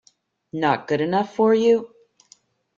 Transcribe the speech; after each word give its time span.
Not 0.53 0.87
good 0.87 0.99
enough 0.99 1.35
for 1.35 1.53
you? 1.53 1.93